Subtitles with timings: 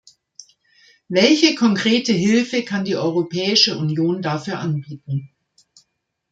[1.09, 5.29] Welche konkrete Hilfe kann die Europäische Union dafür anbieten?